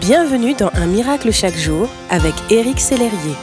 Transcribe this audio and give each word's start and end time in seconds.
Bienvenue 0.00 0.54
dans 0.54 0.70
Un 0.74 0.86
miracle 0.86 1.32
chaque 1.32 1.56
jour 1.56 1.88
avec 2.10 2.34
Éric 2.50 2.80
Sellerier. 2.80 3.34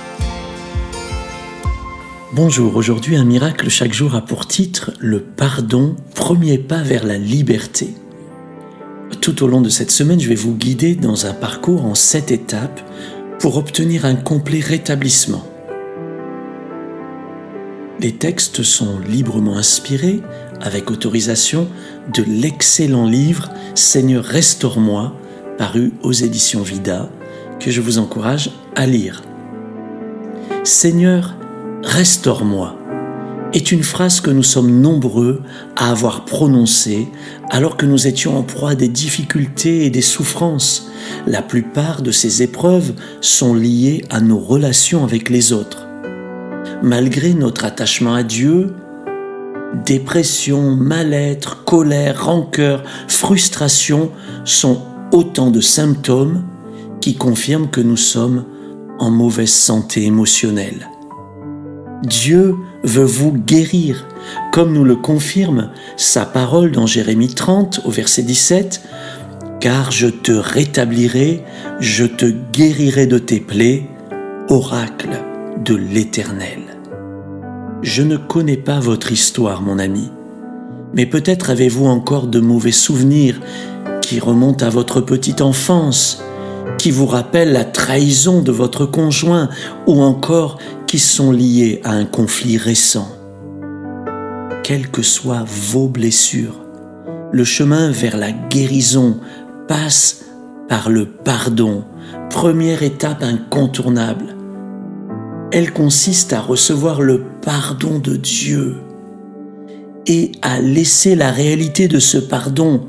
Bonjour, 2.34 2.76
aujourd'hui 2.76 3.16
Un 3.16 3.24
miracle 3.24 3.70
chaque 3.70 3.94
jour 3.94 4.14
a 4.14 4.22
pour 4.22 4.46
titre 4.46 4.92
Le 5.00 5.20
pardon, 5.20 5.96
premier 6.14 6.58
pas 6.58 6.84
vers 6.84 7.06
la 7.06 7.18
liberté. 7.18 7.96
Tout 9.20 9.44
au 9.44 9.48
long 9.48 9.62
de 9.62 9.70
cette 9.70 9.90
semaine, 9.90 10.20
je 10.20 10.30
vais 10.30 10.36
vous 10.36 10.54
guider 10.54 10.96
dans 10.96 11.26
un 11.26 11.34
parcours 11.34 11.86
en 11.86 11.96
sept 11.96 12.32
étapes 12.32 12.82
pour 13.40 13.58
obtenir 13.58 14.06
un 14.06 14.16
complet 14.16 14.60
rétablissement. 14.60 15.48
Les 18.00 18.12
textes 18.12 18.64
sont 18.64 19.00
librement 19.00 19.58
inspirés, 19.58 20.22
avec 20.62 20.92
autorisation, 20.92 21.68
de 22.14 22.24
l'excellent 22.24 23.08
livre 23.08 23.50
Seigneur 23.76 24.24
restaure-moi 24.24 25.16
paru 25.58 25.94
aux 26.02 26.12
éditions 26.12 26.62
Vida, 26.62 27.10
que 27.60 27.72
je 27.72 27.82
vous 27.82 27.98
encourage 27.98 28.52
à 28.76 28.86
lire. 28.86 29.24
Seigneur, 30.64 31.36
restaure-moi 31.84 32.78
est 33.54 33.72
une 33.72 33.84
phrase 33.84 34.20
que 34.20 34.32
nous 34.32 34.44
sommes 34.44 34.82
nombreux 34.82 35.42
à 35.76 35.92
avoir 35.92 36.26
prononcée 36.26 37.08
alors 37.50 37.78
que 37.78 37.86
nous 37.86 38.08
étions 38.08 38.38
en 38.38 38.44
proie 38.44 38.72
à 38.72 38.76
des 38.76 38.88
difficultés 38.88 39.86
et 39.86 39.90
des 39.90 40.02
souffrances. 40.02 40.90
La 41.28 41.42
plupart 41.42 42.02
de 42.02 42.12
ces 42.12 42.42
épreuves 42.42 42.94
sont 43.22 43.54
liées 43.54 44.06
à 44.10 44.22
nos 44.22 44.40
relations 44.40 45.04
avec 45.04 45.30
les 45.30 45.54
autres. 45.54 45.88
Malgré 46.82 47.34
notre 47.34 47.66
attachement 47.66 48.16
à 48.16 48.24
Dieu, 48.24 48.74
dépression, 49.86 50.76
mal-être, 50.76 51.64
colère, 51.64 52.26
rancœur, 52.26 52.84
frustration 53.08 54.12
sont 54.46 54.82
autant 55.14 55.52
de 55.52 55.62
symptômes 55.62 56.44
qui 57.00 57.16
confirment 57.16 57.70
que 57.70 57.80
nous 57.80 57.98
sommes 57.98 58.46
en 59.00 59.12
mauvaise 59.12 59.54
santé 59.54 60.04
émotionnelle. 60.04 60.90
Dieu 62.04 62.56
veut 62.84 63.06
vous 63.06 63.32
guérir, 63.32 64.06
comme 64.52 64.74
nous 64.74 64.84
le 64.84 64.96
confirme 64.96 65.70
sa 65.96 66.26
parole 66.26 66.72
dans 66.72 66.88
Jérémie 66.88 67.34
30 67.34 67.82
au 67.86 67.92
verset 67.92 68.24
17, 68.24 68.82
Car 69.62 69.92
je 69.92 70.08
te 70.08 70.34
rétablirai, 70.34 71.44
je 71.80 72.06
te 72.06 72.26
guérirai 72.26 73.08
de 73.08 73.20
tes 73.20 73.40
plaies, 73.40 73.88
oracle 74.50 75.22
de 75.64 75.76
l'Éternel. 75.76 76.60
Je 77.82 78.02
ne 78.02 78.18
connais 78.18 78.58
pas 78.58 78.80
votre 78.80 79.12
histoire, 79.12 79.62
mon 79.62 79.80
ami, 79.80 80.10
mais 80.94 81.06
peut-être 81.06 81.50
avez-vous 81.50 81.86
encore 81.86 82.28
de 82.28 82.40
mauvais 82.40 82.72
souvenirs 82.72 83.40
qui 84.06 84.20
remonte 84.20 84.64
à 84.64 84.70
votre 84.70 85.02
petite 85.02 85.42
enfance, 85.42 86.22
qui 86.78 86.92
vous 86.92 87.06
rappelle 87.06 87.52
la 87.52 87.66
trahison 87.66 88.42
de 88.42 88.52
votre 88.52 88.86
conjoint 88.86 89.50
ou 89.88 90.02
encore 90.02 90.58
qui 90.88 91.00
sont 91.00 91.32
liés 91.32 91.82
à 91.84 91.92
un 91.92 92.06
conflit 92.06 92.58
récent. 92.58 93.10
Quelles 94.64 94.90
que 94.90 95.02
soient 95.02 95.46
vos 95.46 95.88
blessures, 95.88 96.62
le 97.32 97.44
chemin 97.44 97.92
vers 97.92 98.18
la 98.18 98.32
guérison 98.32 99.18
passe 99.68 100.26
par 100.70 100.90
le 100.90 101.06
pardon, 101.06 101.84
première 102.30 102.84
étape 102.84 103.24
incontournable. 103.24 104.36
Elle 105.52 105.74
consiste 105.74 106.34
à 106.34 106.42
recevoir 106.42 107.02
le 107.02 107.24
pardon 107.42 108.00
de 108.00 108.16
Dieu 108.16 108.78
et 110.08 110.32
à 110.42 110.60
laisser 110.60 111.16
la 111.16 111.32
réalité 111.32 111.88
de 111.88 112.00
ce 112.00 112.18
pardon 112.18 112.88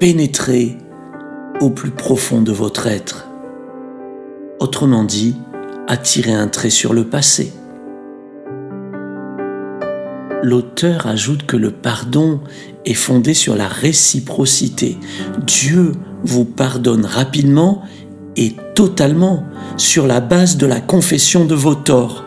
pénétrer 0.00 0.78
au 1.60 1.68
plus 1.68 1.90
profond 1.90 2.40
de 2.40 2.52
votre 2.52 2.86
être. 2.86 3.28
Autrement 4.58 5.04
dit, 5.04 5.36
attirer 5.88 6.32
un 6.32 6.48
trait 6.48 6.70
sur 6.70 6.94
le 6.94 7.04
passé. 7.04 7.52
L'auteur 10.42 11.06
ajoute 11.06 11.44
que 11.44 11.58
le 11.58 11.70
pardon 11.70 12.40
est 12.86 12.94
fondé 12.94 13.34
sur 13.34 13.54
la 13.56 13.68
réciprocité. 13.68 14.96
Dieu 15.46 15.92
vous 16.24 16.46
pardonne 16.46 17.04
rapidement 17.04 17.82
et 18.36 18.56
totalement 18.74 19.44
sur 19.76 20.06
la 20.06 20.20
base 20.20 20.56
de 20.56 20.64
la 20.64 20.80
confession 20.80 21.44
de 21.44 21.54
vos 21.54 21.74
torts. 21.74 22.24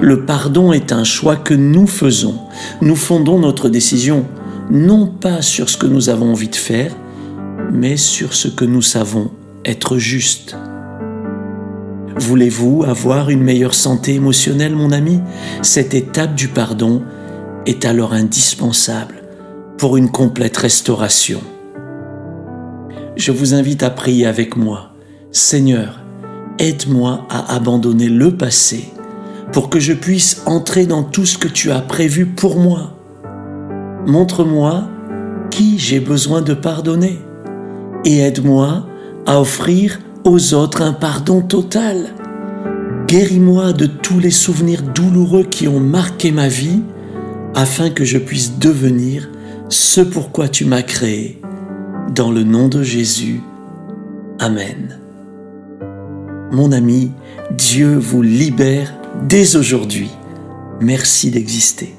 Le 0.00 0.24
pardon 0.24 0.72
est 0.72 0.92
un 0.92 1.04
choix 1.04 1.36
que 1.36 1.52
nous 1.52 1.86
faisons. 1.86 2.38
Nous 2.80 2.96
fondons 2.96 3.38
notre 3.38 3.68
décision 3.68 4.24
non 4.70 5.06
pas 5.06 5.42
sur 5.42 5.68
ce 5.68 5.76
que 5.76 5.86
nous 5.86 6.08
avons 6.08 6.30
envie 6.32 6.48
de 6.48 6.56
faire, 6.56 6.94
mais 7.72 7.96
sur 7.96 8.34
ce 8.34 8.48
que 8.48 8.64
nous 8.64 8.82
savons 8.82 9.30
être 9.64 9.96
juste. 9.96 10.56
Voulez-vous 12.16 12.84
avoir 12.84 13.30
une 13.30 13.42
meilleure 13.42 13.74
santé 13.74 14.14
émotionnelle, 14.14 14.76
mon 14.76 14.92
ami? 14.92 15.20
Cette 15.62 15.94
étape 15.94 16.34
du 16.34 16.48
pardon 16.48 17.02
est 17.64 17.84
alors 17.84 18.12
indispensable 18.12 19.14
pour 19.78 19.96
une 19.96 20.10
complète 20.10 20.56
restauration. 20.58 21.40
Je 23.16 23.32
vous 23.32 23.54
invite 23.54 23.82
à 23.82 23.90
prier 23.90 24.26
avec 24.26 24.56
moi. 24.56 24.90
Seigneur, 25.32 26.00
aide-moi 26.58 27.26
à 27.30 27.54
abandonner 27.54 28.08
le 28.08 28.36
passé 28.36 28.84
pour 29.52 29.70
que 29.70 29.80
je 29.80 29.92
puisse 29.92 30.42
entrer 30.46 30.86
dans 30.86 31.02
tout 31.02 31.26
ce 31.26 31.38
que 31.38 31.48
tu 31.48 31.70
as 31.70 31.80
prévu 31.80 32.26
pour 32.26 32.56
moi. 32.58 32.94
Montre-moi 34.06 34.84
qui 35.50 35.78
j'ai 35.78 36.00
besoin 36.00 36.42
de 36.42 36.54
pardonner 36.54 37.18
et 38.04 38.18
aide-moi 38.18 38.86
à 39.26 39.40
offrir 39.40 40.00
aux 40.24 40.54
autres 40.54 40.82
un 40.82 40.92
pardon 40.92 41.40
total. 41.40 42.14
Guéris-moi 43.06 43.72
de 43.72 43.86
tous 43.86 44.18
les 44.18 44.30
souvenirs 44.30 44.82
douloureux 44.82 45.44
qui 45.44 45.68
ont 45.68 45.80
marqué 45.80 46.32
ma 46.32 46.48
vie 46.48 46.80
afin 47.54 47.90
que 47.90 48.04
je 48.04 48.18
puisse 48.18 48.58
devenir 48.58 49.28
ce 49.68 50.00
pourquoi 50.00 50.48
tu 50.48 50.64
m'as 50.64 50.82
créé. 50.82 51.40
Dans 52.14 52.30
le 52.30 52.42
nom 52.42 52.68
de 52.68 52.82
Jésus. 52.82 53.40
Amen. 54.38 54.98
Mon 56.50 56.72
ami, 56.72 57.12
Dieu 57.56 57.96
vous 57.96 58.22
libère 58.22 58.92
dès 59.28 59.56
aujourd'hui. 59.56 60.10
Merci 60.80 61.30
d'exister. 61.30 61.94